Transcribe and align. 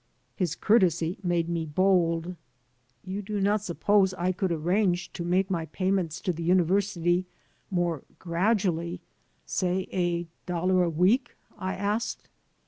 His 0.35 0.55
courtesy 0.55 1.19
made 1.21 1.47
me 1.47 1.63
bold. 1.63 2.35
"You 3.03 3.21
do 3.21 3.39
not 3.39 3.61
suppose 3.61 4.13
IN 4.13 4.17
THE 4.17 4.21
MOLD 4.23 4.27
I 4.29 4.31
could 4.31 4.51
arrange 4.51 5.13
to 5.13 5.23
make 5.23 5.51
my 5.51 5.67
payments 5.67 6.19
to 6.21 6.33
the 6.33 6.41
university 6.41 7.27
more 7.69 8.01
gradually, 8.17 8.99
say 9.45 9.87
a 9.93 10.25
dollar 10.47 10.81
a 10.81 10.89
week?" 10.89 11.35
I 11.55 11.75
asked. 11.75 12.29